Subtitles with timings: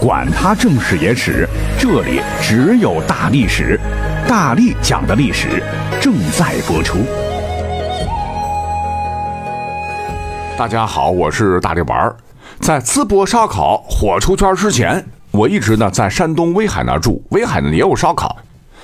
[0.00, 3.76] 管他正史野史，这里只有大历史，
[4.28, 5.60] 大力讲的历史
[6.00, 6.98] 正在播出。
[10.56, 12.16] 大家好，我是大力丸儿。
[12.60, 18.36] 在淄博烧烤火出圈之前，我一直呢在山东威海那住，威海呢也有烧烤。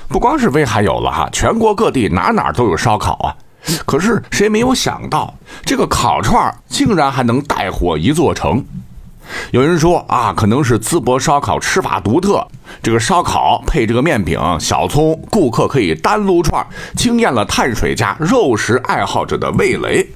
[0.08, 3.36] 不光是威海有了哈，全国各地哪哪都有烧烤啊。
[3.86, 5.32] 可是谁没有想到，
[5.62, 8.64] 这个烤串竟然还能带火一座城？
[9.50, 12.46] 有人说啊，可能是淄博烧烤吃法独特，
[12.82, 20.06] 这个烧烤配这个面饼、小葱，顾客可以单撸串，惊艳了碳水加肉食爱好者的味蕾。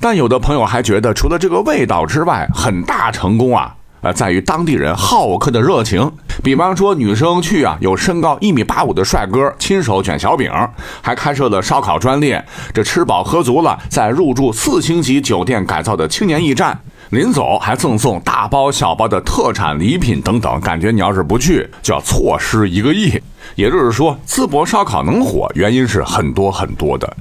[0.00, 6.12] 但有的朋友还觉得，除了这个味道之外，很大成功啊，呃，在于当地人好客的热情。
[6.42, 10.52] 比方说，女生去啊，有身高一米八五的帅哥亲手卷小饼，
[11.00, 12.44] 还开设了烧烤专列。
[12.74, 16.78] 这吃饱喝足了，再入住四星级酒店改造的青年驿站。
[17.10, 23.18] 临走还赠送大包小包的特产礼品等等，感觉你要是不去，就要错失一个亿。
[23.54, 27.16] 也就是说，淄博烧烤能火，原因是很多很多的。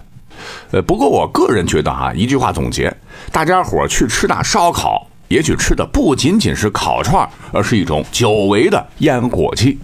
[0.71, 2.93] 呃，不过我个人觉得哈，一句话总结：
[3.31, 9.79] 大家伙去吃那烧烤，也许吃的不仅仅是烤串，而是一种久违的烟火气。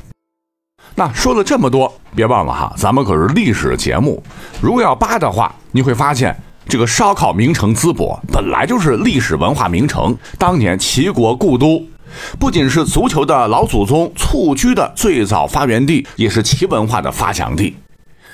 [0.94, 4.22] 那说了这么多，别忘了哈，咱们可是历史节目，
[4.62, 6.40] 如果要扒的话，你会发现。
[6.68, 11.84] 这个烧烤名城淄博本来就是历史文化名城，当年齐国故都，
[12.40, 17.76] 不仅是足球的老祖宗蹴鞠的最早发源地，也是齐文化的发祥地。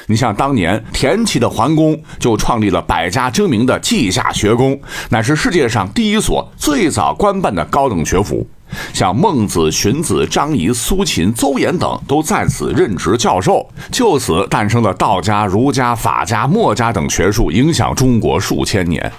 [0.08, 8.46] 你像当年田齐的桓公就创立了百家争鸣的稷下学宫，乃是世界上第一所最早官办的高等学府。
[8.94, 19.12] 像孟子、荀子、张仪、苏秦、邹衍等都在此任职教授，就此诞生了道家、儒家、法家、墨家等学术，影响中国数千年。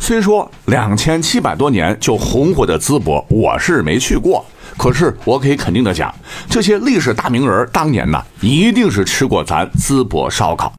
[0.00, 4.44] 虽说两千七百多年就红火的淄博，我是没去过，
[4.76, 6.14] 可是我可以肯定的讲，
[6.48, 10.72] 这些历史大名人当年呢，一定是吃过咱淄博烧烤。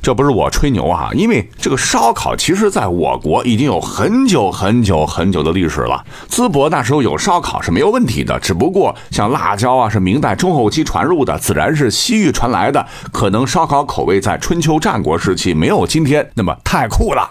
[0.00, 6.04] 这不是我吹牛啊，因为这个烧烤其实在我国已经有很久很久很久的历史了。
[6.28, 17.30] 淄博那时候有烧烤是没有问题的，只不过像辣椒啊是明代中后期传入的，自然是西域传来的，可能烧烤口味在春秋战国时期没有今天那么太酷了。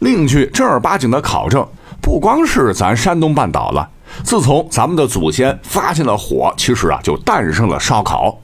[0.00, 1.64] 另据正儿八经的考证，
[2.02, 3.88] 不光是咱山东半岛了，
[4.22, 8.38] 自从咱们的祖先发现了火，其实啊就诞生了烧烤。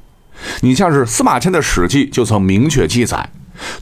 [0.62, 3.30] 你像是司马迁的《史记》就曾明确记载。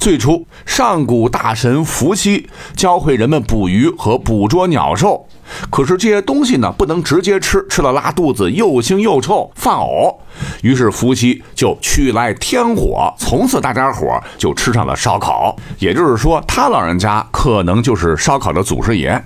[0.01, 5.25] 最初，上古大神伏羲教会人们捕鱼和捕捉鸟兽，
[5.71, 10.17] 可是这些东西呢，不能直接吃，吃了拉肚子，又腥又臭，犯呕。
[10.63, 15.55] 于是伏羲就取来天火，从此大家伙就吃上了烧烤。
[15.79, 19.25] 也就是说，他老人家可能就是烧烤的祖师爷。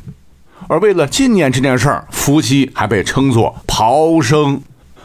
[0.72, 4.58] 而为了纪念这件事儿，伏羲还被称作庖生。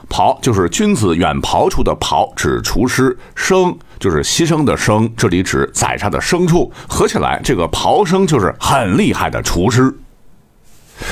[0.09, 6.71] 庖就是君子远庖厨的庖，指厨师；生就是牺牲的生，这里指宰杀的牲畜。
[6.87, 9.93] 合起来，这个庖生就是很厉害的厨师。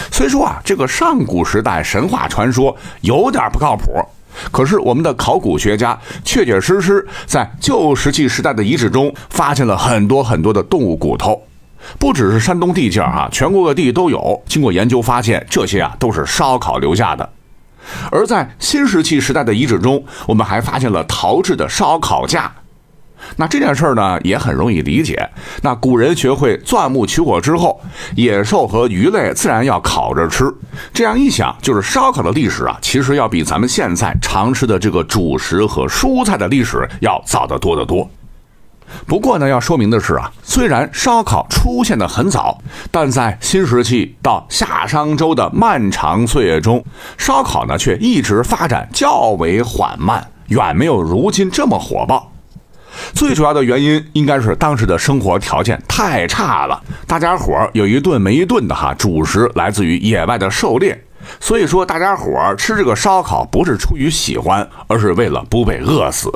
[0.10, 4.02] 虽说啊，这个上古时代神话传说有点不靠谱，
[4.54, 11.46] 可是我们的考古学家确确实实在旧石器时代的遗址中发现了很多很多的动物骨头，
[12.00, 14.42] 不只是山东地界啊，全国各地都有。
[14.48, 17.30] 经过研究发现，这些啊都是烧烤留下的。
[18.12, 22.52] 而在新石器时代的遗址中，我们还发现了陶制的烧烤架。
[23.38, 25.28] 那这件事儿呢，也很容易理解。
[25.64, 27.82] 那古人学会钻木取火之后，
[28.16, 30.54] 野兽和鱼类自然要烤着吃。
[30.94, 38.08] 这样一想，就是烧烤的历史啊，其实要比咱们现在常吃的这个主食和蔬菜的历史要早得多得多。
[39.08, 42.60] 不过呢，要说明的是啊，虽然烧烤出现的很早，
[42.92, 46.84] 但在新石器到夏商周的漫长岁月中，
[47.18, 52.32] 烧烤呢却一直发展较为缓慢，远没有如今这么火爆。
[53.14, 61.04] 最主要的原因应该是当时的生活条件太差了，大家伙有一顿没一顿的哈，主食来自于野外的狩猎，
[61.42, 66.32] 所以说大家伙吃这个烧烤不是出于喜欢，而是为了不被饿死。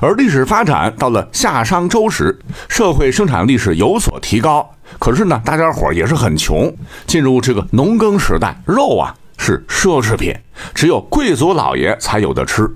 [0.00, 2.38] 而历史发展到了夏商周时，
[2.68, 6.72] 社会生产力是有所提高，可是呢，大家伙也是很穷。
[7.06, 10.34] 进入这个农耕时代，肉啊是奢侈品，
[10.74, 12.70] 只有贵族老爷才有的吃。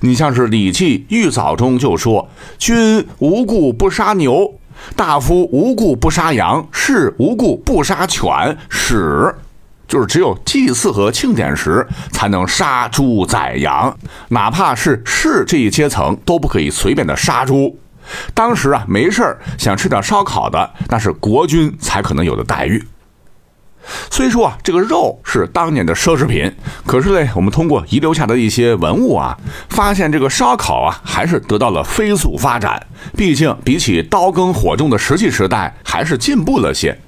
[0.00, 4.54] 你像是《礼记·玉藻》中就说：“君无故不杀牛，
[4.94, 9.34] 大夫无故不杀羊，士无故不杀犬，使。”
[9.92, 13.94] 就是只有祭祀和庆典时才能杀猪宰羊，
[14.30, 17.78] 哪怕是士这一阶层都不可以随便的杀猪。
[18.32, 22.82] 当时啊，没事想吃点烧烤的，那是国君才可能有的待遇。
[24.10, 26.50] 虽说啊，这个肉是当年的奢侈品，
[26.86, 29.36] 可是呢，我们通过遗留下的一些文物啊，
[29.68, 32.86] 发现这个烧烤啊，还是得到了飞速发展。
[33.14, 36.98] 毕竟比起刀耕火种的石器时代，还是进步了些。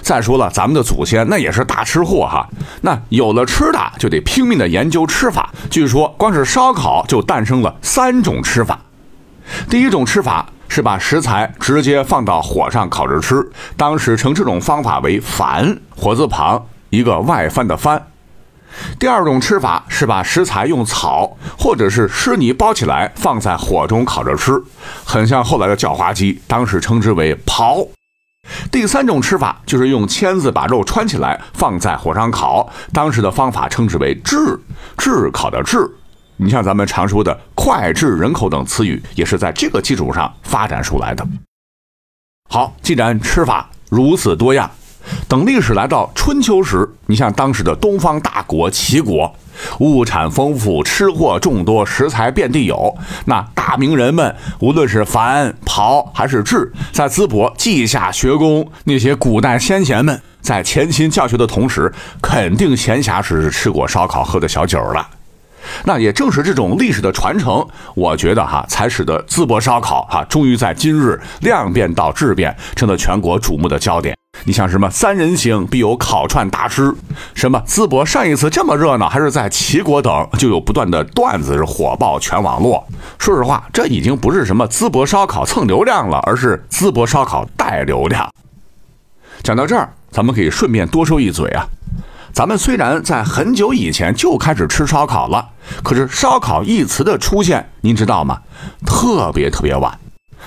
[0.00, 2.48] 再说了，咱们的祖先那也是大吃货哈，
[2.80, 5.52] 那有了吃的，就得拼命的研究吃法。
[5.70, 8.78] 据说，光是烧烤就诞生了三种吃法。
[9.68, 10.46] 第一种吃法。
[10.74, 13.46] 是把食材直接放到火上烤着吃，
[13.76, 18.06] 当时称这种方法为“翻”，火字旁一个外翻的“翻”。
[18.98, 24.62] 第二种吃法是把食材用草或者是湿泥包起来放在火中烤着吃，
[25.04, 27.86] 很像后来的叫花鸡，当时称之为“刨”。
[28.72, 34.58] 第三种吃法就是用签子把肉穿起来放在火上烤，当时的方法称之为“炙”，
[34.96, 35.88] 炙烤的“炙”。
[36.38, 41.22] 你像咱们常说的“脍炙人口”等词语，也是在这个基础上发展出来的。
[42.48, 44.70] 好，既然吃法如此多样，
[45.28, 49.34] 等历史来到春秋时，你像当时的东方大国齐国，
[49.80, 52.94] 物产丰富，吃货众多，食材遍地有。
[53.24, 65.06] 那大名人们，无论是樊、刨还是智，在淄博稷下学宫，那些古代先贤们在潜心教学的同时，肯定闲暇时吃过烧烤，喝的小酒了。
[65.84, 74.16] 那也正是这种历史的传承，我觉得哈，才使得淄博烧烤哈，终于在今日量变到质变，成了全国瞩目的焦点。
[74.44, 76.92] 你像什么三人行必有烤串大师，
[77.34, 82.84] 什么淄博上一次这么热闹，还是在齐国等，就有不断的段子是火爆全网络。
[83.18, 88.28] 说实话，这已经不是什么淄博烧烤蹭流量了，而是淄博烧烤带流量。
[89.42, 91.66] 讲到这儿，咱们可以顺便多说一嘴啊。
[92.32, 95.50] 咱们虽然在很久以前就开始吃烧烤了，
[95.82, 98.38] 可是“烧烤”一词的出现，您知道吗？
[98.86, 99.98] 特别特别晚。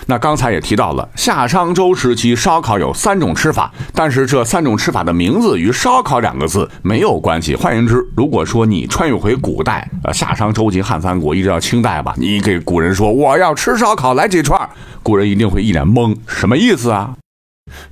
[0.08, 7.56] 那刚才也提到了，夏商周时期烧烤有三种吃法，但是这三种吃法的名字与“烧烤”两个字没有关系。
[7.56, 14.70] 换言之，如果说你穿越回古代，呃，夏商周及汉三国，一直到清代吧，你给古人说我要吃烧烤，来几串，
[15.04, 17.16] 古人一定会一脸懵，什么意思啊？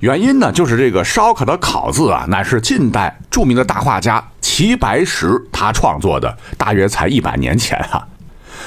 [0.00, 8.06] 原因呢，就是这个烧烤的“烤”字啊，乃是近代著名的大画家齐白石他创作的，大约才一百年前啊。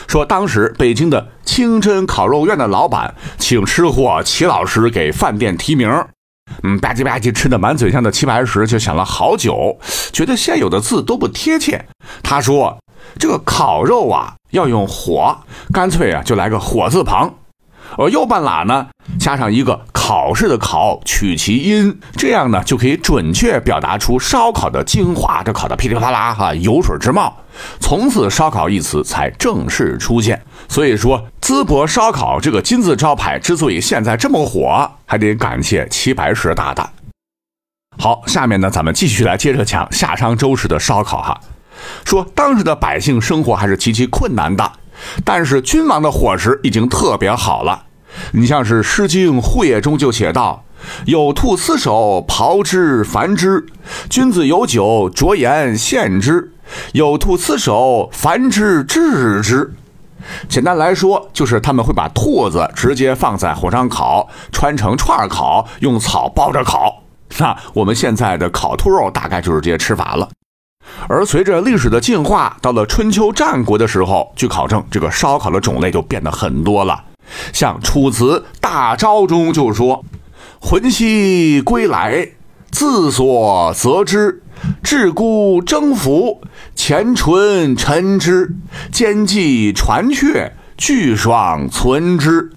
[0.07, 5.89] 说当时北京的清真烤肉院的老板请吃货齐老师给饭店提名，
[6.63, 9.79] 嗯，吧唧吧唧吃的满嘴香的齐白石就想了好久，
[10.13, 11.85] 觉得现有的字都不贴切。
[12.23, 12.77] 他说
[13.19, 15.37] ：“这个烤肉啊，要用火，
[15.73, 17.33] 干脆啊就来个火字旁。”
[17.97, 18.87] 而右半拉呢，
[19.19, 27.35] 加上一个考试的考，取其音，这样呢就可以准确表达出烧烤的精华，这烤的噼里啪啦哈，油水直冒。
[27.79, 30.39] 从此，烧烤一词才正式出现。
[30.69, 36.87] 所以说，淄博烧烤这个金字招牌之所以现在这么火，还得感谢齐白石大大。
[37.97, 41.39] 好，下面呢，咱们继续来接着讲夏商周时的烧烤哈。
[42.05, 44.71] 说当时的百姓生活还是极其困难的。
[45.23, 47.83] 但是君王的伙食已经特别好了，
[48.31, 50.63] 你像是《诗经·户野》中就写道
[51.05, 53.65] ：“有兔厮守，刨之繁之；
[54.09, 56.49] 君子有酒，酌言献之；
[56.93, 59.73] 有兔厮守，繁之治之。”
[60.49, 67.03] 简单来说，就是他们会把兔子直接放在火上烤，穿成串烤，用草包着烤。
[67.37, 70.27] 那我们现在的烤兔肉大概就是这些吃法了。
[71.07, 77.03] 而随着历史的进化，到了春秋战国的时候，据考证，这个烧烤的种类就变得很多了。
[77.53, 80.03] 像《楚辞·大招》中就说
[80.59, 82.29] ：“魂兮归来，
[82.71, 84.41] 自所择之；
[84.81, 86.41] 至孤征服，
[86.75, 88.47] 前唇陈之；
[88.91, 92.49] 兼济传阙，俱爽存之。”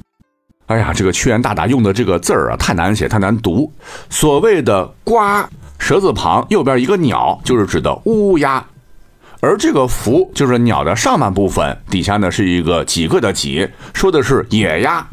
[0.67, 3.73] 哎呀，这个屈原大大用的这个字儿啊，太难写，太难读。
[4.09, 5.49] 所谓的“瓜”。
[5.81, 8.65] 蛇字旁右边一个鸟，就是指的乌鸦，
[9.41, 15.09] 而这个凫就是鸟的上半部分，底下呢是一个几个的几，说的是野鸭。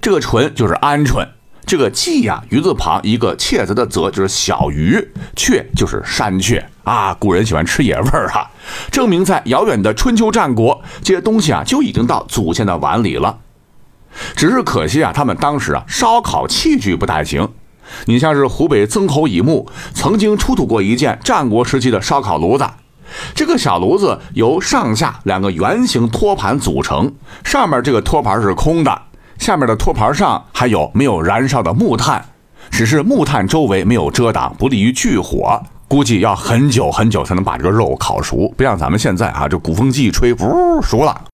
[0.00, 1.26] 这个鹑就是鹌鹑，
[1.66, 5.06] 这个鲫呀，鱼字旁一个切字的泽，就是小鱼。
[5.36, 8.50] 雀就是山雀啊，古人喜欢吃野味儿哈，
[8.90, 13.40] 证明在遥远的春秋战国，这些东西啊就已经到祖先的碗里了。
[14.34, 17.48] 只是可惜啊，他们当时啊烧烤器具不太行。
[18.06, 22.64] 你像是湖北曾侯乙墓曾经出土过一件战国时期的烧烤炉子，
[23.34, 27.12] 这个小炉子由上下两个圆形托盘组成，
[27.44, 29.02] 上面这个托盘是空的，
[29.38, 32.24] 下面的托盘上还有没有燃烧的木炭，
[32.70, 41.24] 只是木炭周围没有遮挡，不利于聚火，估计要很久很久才能把这个肉烤熟，不像咱们现在啊，这鼓风机一吹，呜，熟了。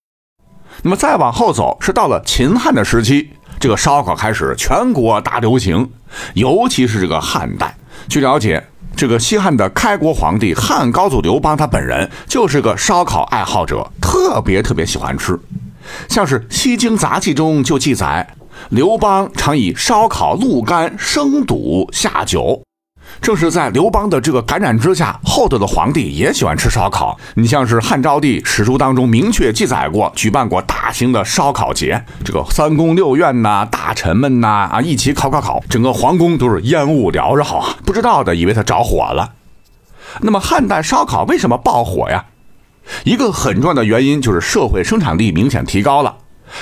[0.82, 3.30] 那么再往后走，是到了秦汉的时期。
[3.60, 5.90] 这个烧烤开始全国大流行，
[6.34, 7.76] 尤其是这个汉代。
[8.08, 8.62] 据了解，
[8.96, 15.38] 这个西汉的开国皇帝汉高祖刘邦，他本人就是个烧烤爱好者，特别特别喜欢吃。
[16.08, 18.34] 像是《西京杂记》中就记载，
[18.70, 22.62] 刘邦常以烧烤鹿肝生肚下酒。
[23.20, 27.18] 正是在刘邦的这个感染之下，后头的皇帝也喜欢吃烧烤。
[27.34, 37.76] 你像是汉昭帝史书当中明确记载过，举办过大型的烧烤节，这个三宫六院呐，大臣们呐啊一起烤烤烤，整个皇宫都是烟雾缭绕啊！
[37.84, 39.32] 不知道的以为他着火了。
[40.20, 42.26] 那么汉代烧烤为什么爆火呀？
[43.04, 46.16] 一个很重要的原因就是社会生产力明显提高了，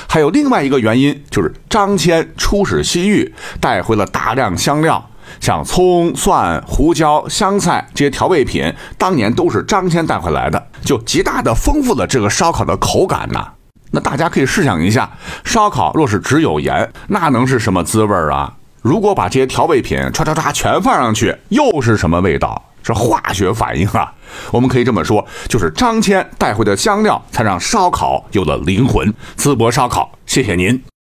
[0.09, 5.11] 还有另外一个原因就是张骞出使西域，带回了大量香料。
[5.40, 13.49] 像葱、蒜、胡椒、香菜这些调味品，当年都是张骞带回来的，就极大的丰富了这个烧烤的口感呐。
[13.90, 15.11] 那大家可以试想一下，
[15.45, 18.52] 烧烤若是只有盐，那能是什么滋味啊？
[18.83, 22.62] 如果把这些调味品唰唰唰全放上去，又是什么味道？
[22.83, 24.12] 是化学反应啊！
[24.52, 29.12] 我们可以这么说，就是张骞带回的香料，才让烧烤有了灵魂。
[29.37, 30.96] 淄博烧烤，谢谢您。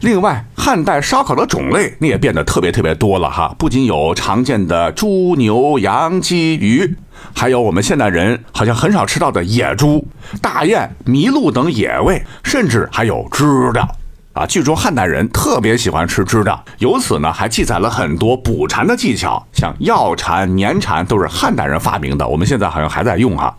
[0.00, 6.96] 另外，汉代烧烤的种类那也变得特别特别多了哈，不仅有常见的猪、牛、羊、鸡、鱼，
[7.34, 10.06] 还有我们现代人好像很少吃到的野猪、
[10.40, 13.86] 大雁、麋鹿等野味，甚至还有知了
[14.32, 14.46] 啊。
[14.46, 23.54] 据说汉代人特别喜欢吃知了，由此呢还记载了很多捕蝉的技巧，像药蝉、粘蝉都是汉代人发明的，我们现在好像还在用哈。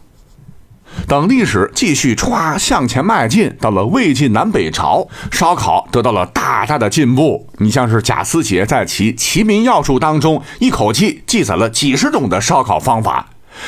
[1.07, 7.49] 等历史继续歘向前迈进，到了魏晋南北朝，烧烤得到了大大的进步。
[7.57, 13.27] 你像是贾思勰在其《齐民要术》当中，一口气记载了几十种的烧烤方法，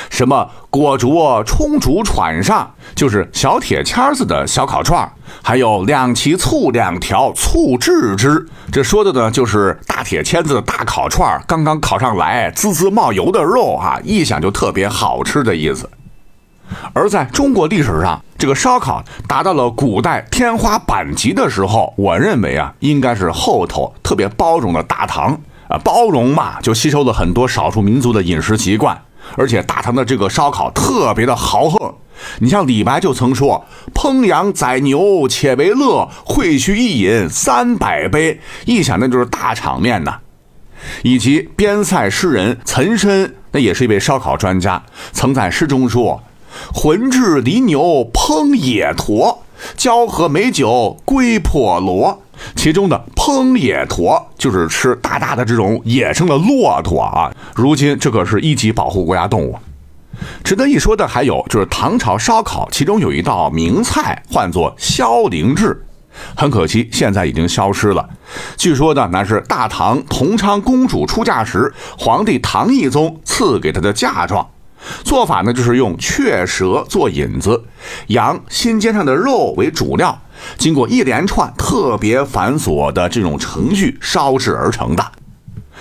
[0.10, 5.12] 什么裹着冲竹串上，就是小铁签子的小烤串
[5.42, 15.89] 还有两其醋两条醋制之，这说的呢就是大铁签子的大烤串刚刚烤上来，滋滋冒油的肉啊，一想就特别好吃的意思。
[16.94, 29.00] 而在中国历史上，这个烧烤达到了古代天花板级的时候，我认为啊，应该是后头特别包容的大唐啊，包容嘛，就吸收了很多少数民族的饮食习惯，
[29.38, 31.94] 而且大唐的这个烧烤特别的豪横。
[32.39, 40.20] 你像李白就曾说：“烹羊宰牛且为乐，会须一饮三百杯。”一想那就是大场面呐。
[41.01, 46.22] 以及边塞诗人岑参，那也是一位烧烤专家，曾在诗中说。
[46.74, 49.43] 浑制犁牛烹野驼，
[49.75, 52.22] 交合美酒归破罗。
[52.55, 57.31] 其中的烹野驼就是吃大大的这种野生的骆驼啊。
[57.55, 59.57] 如今这可是一级保护国家动物。
[60.43, 65.86] 值得一说的还有就是唐朝烧烤，其中有一道名菜唤作萧陵志，
[66.36, 68.10] 很可惜现在已经消失了。
[68.57, 74.45] 据说呢，那是大唐同昌公主出嫁时，皇帝唐懿宗赐给她的嫁妆。
[75.04, 77.63] 做法呢，就是用雀舌做引子，
[78.08, 80.22] 羊心尖上的肉为主料，
[80.58, 85.04] 经过一连串特别繁琐的这种程序烧制而成的。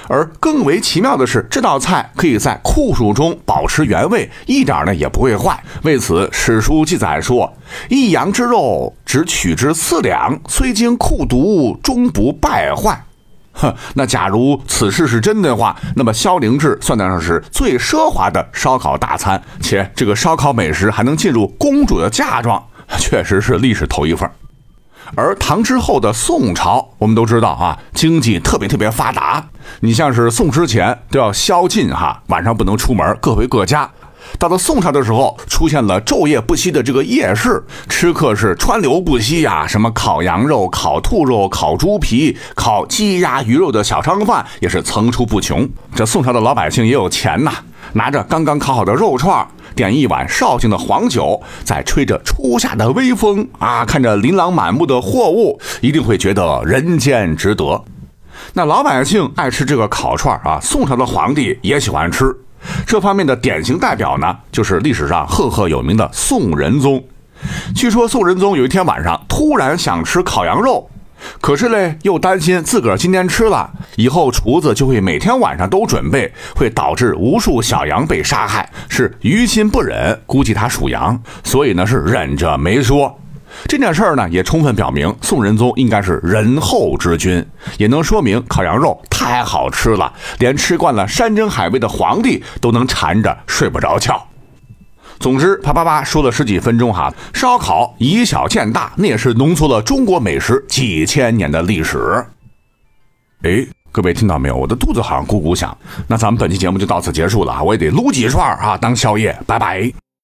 [0.09, 5.62] 而更为奇妙的是，这道菜可以在酷暑中保持原味，一点呢也不会坏。
[5.85, 7.52] 为此，史书记载说
[7.88, 13.04] ：“一羊之肉，只取之四两，虽经酷毒，终不败坏。”
[13.52, 22.62] 哼，那假如此事是真的话，那么萧陵志算得上是最奢华的烧烤大餐，且这个烧烤美食还能进入公主的嫁妆，
[22.99, 24.28] 确实是历史头一份。
[25.14, 29.44] 而唐之后的宋朝，我们都知道啊，经济特别特别发达，
[29.80, 33.90] 你像是宋之前都要宵禁哈，晚上不能出门，各回各家。
[34.38, 39.66] 到了宋朝的时候，出现了昼夜不息的这个夜市，吃客是川流不息呀。
[39.66, 45.68] 什么烤羊肉、烤兔肉、烤猪皮、烤鸡鸭鱼肉的小商贩也是层出不穷。
[45.94, 47.52] 这宋朝的老百姓也有钱呐，
[47.92, 57.84] 拿着刚刚烤好的肉串，点一碗绍兴的黄酒，再吹着初夏的微风啊，看着琳琅满目的货物，一定会觉得人间值得。
[58.54, 62.34] 那老百姓爱吃这个烤串啊，宋朝的皇帝也喜欢吃。
[62.87, 67.02] 这方面的典型代表呢，就是历史上赫赫有名的宋仁宗。
[67.75, 70.88] 据说宋仁宗有一天晚上突然想吃烤羊肉，
[71.40, 80.21] 可是嘞又担心自个儿今天吃了以后，厨子就会每天晚上都准备，会导致无数小羊被杀害，是于心不忍。
[80.26, 83.19] 估计他属羊，所以呢是忍着没说。
[83.66, 87.45] 这件事儿呢，也充分表明宋仁宗应该是仁厚之君，
[87.78, 94.26] 也能说明烤羊肉太好吃了，连吃惯了山珍海味的皇帝都能馋着睡不着觉。
[95.19, 102.25] 总之，啪啪啪说了十几分钟哈，烧烤以小见大，那也是浓缩了中国美食几千年的历史。
[103.42, 104.57] 哎，各位听到没有？
[104.57, 105.76] 我的肚子好像咕咕响。
[106.09, 107.62] 那咱们本期节目就到此结束了啊！
[107.62, 109.37] 我也得撸几串啊当宵夜。
[109.47, 109.92] 拜拜。